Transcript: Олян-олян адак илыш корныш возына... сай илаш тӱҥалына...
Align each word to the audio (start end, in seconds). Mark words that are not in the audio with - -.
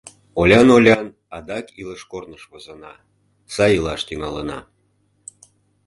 Олян-олян 0.39 1.05
адак 1.37 1.65
илыш 1.81 2.01
корныш 2.11 2.43
возына... 2.51 2.93
сай 3.53 3.71
илаш 3.77 4.01
тӱҥалына... 4.07 4.59